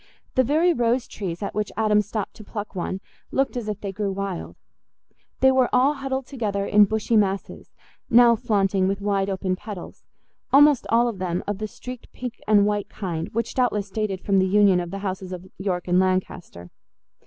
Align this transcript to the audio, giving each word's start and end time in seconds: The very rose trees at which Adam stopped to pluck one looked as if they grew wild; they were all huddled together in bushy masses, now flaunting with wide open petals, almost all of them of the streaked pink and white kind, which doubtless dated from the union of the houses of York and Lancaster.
The 0.33 0.43
very 0.43 0.73
rose 0.73 1.07
trees 1.07 1.43
at 1.43 1.53
which 1.53 1.71
Adam 1.77 2.01
stopped 2.01 2.33
to 2.37 2.43
pluck 2.43 2.73
one 2.73 3.01
looked 3.29 3.55
as 3.55 3.69
if 3.69 3.81
they 3.81 3.91
grew 3.91 4.11
wild; 4.11 4.55
they 5.41 5.51
were 5.51 5.69
all 5.71 5.93
huddled 5.93 6.25
together 6.25 6.65
in 6.65 6.85
bushy 6.85 7.15
masses, 7.15 7.75
now 8.09 8.35
flaunting 8.35 8.87
with 8.87 8.99
wide 8.99 9.29
open 9.29 9.55
petals, 9.55 10.03
almost 10.51 10.87
all 10.89 11.07
of 11.07 11.19
them 11.19 11.43
of 11.45 11.59
the 11.59 11.67
streaked 11.67 12.11
pink 12.13 12.39
and 12.47 12.65
white 12.65 12.89
kind, 12.89 13.29
which 13.33 13.53
doubtless 13.53 13.91
dated 13.91 14.21
from 14.21 14.39
the 14.39 14.47
union 14.47 14.79
of 14.79 14.89
the 14.89 14.97
houses 15.05 15.31
of 15.31 15.45
York 15.59 15.87
and 15.87 15.99
Lancaster. 15.99 16.71